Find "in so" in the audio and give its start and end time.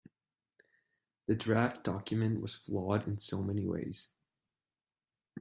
3.07-3.43